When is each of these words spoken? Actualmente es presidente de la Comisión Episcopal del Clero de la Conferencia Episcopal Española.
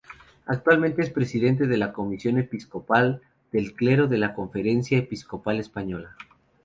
Actualmente 0.47 1.03
es 1.03 1.11
presidente 1.11 1.67
de 1.67 1.77
la 1.77 1.93
Comisión 1.93 2.39
Episcopal 2.39 3.21
del 3.51 3.75
Clero 3.75 4.07
de 4.07 4.17
la 4.17 4.33
Conferencia 4.33 4.97
Episcopal 4.97 5.59
Española. 5.59 6.15